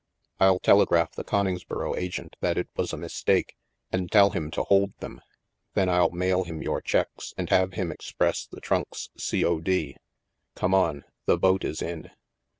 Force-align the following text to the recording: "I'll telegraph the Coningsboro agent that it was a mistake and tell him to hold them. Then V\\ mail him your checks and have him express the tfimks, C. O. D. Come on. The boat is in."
"I'll 0.39 0.57
telegraph 0.57 1.11
the 1.11 1.23
Coningsboro 1.23 1.95
agent 1.95 2.35
that 2.39 2.57
it 2.57 2.67
was 2.75 2.91
a 2.91 2.97
mistake 2.97 3.55
and 3.91 4.11
tell 4.11 4.31
him 4.31 4.49
to 4.49 4.63
hold 4.63 4.97
them. 4.97 5.21
Then 5.75 5.89
V\\ 5.89 6.09
mail 6.13 6.43
him 6.43 6.59
your 6.63 6.81
checks 6.81 7.35
and 7.37 7.51
have 7.51 7.73
him 7.73 7.91
express 7.91 8.47
the 8.47 8.61
tfimks, 8.61 9.09
C. 9.19 9.45
O. 9.45 9.59
D. 9.59 9.95
Come 10.55 10.73
on. 10.73 11.03
The 11.27 11.37
boat 11.37 11.63
is 11.63 11.83
in." 11.83 12.09